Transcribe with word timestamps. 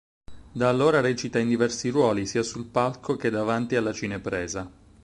Da 0.53 0.67
allora 0.67 0.99
recita 0.99 1.37
in 1.37 1.47
diversi 1.47 1.89
ruoli, 1.89 2.25
sia 2.25 2.41
sul 2.41 2.65
palco 2.65 3.15
che 3.15 3.29
davanti 3.29 3.75
alla 3.75 3.93
cinepresa. 3.93 4.67